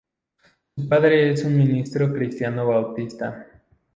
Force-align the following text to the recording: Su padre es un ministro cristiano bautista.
Su 0.75 0.89
padre 0.89 1.29
es 1.31 1.43
un 1.45 1.55
ministro 1.55 2.11
cristiano 2.11 2.65
bautista. 2.65 3.45